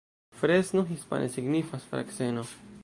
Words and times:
Fresno 0.39 0.83
hispane 0.93 1.29
signifas: 1.37 1.85
frakseno. 1.93 2.47